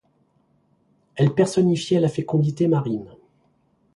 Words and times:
Elle 1.15 1.35
personnifiait 1.35 1.99
la 1.99 2.09
fécondité 2.09 2.67
marine. 2.67 3.13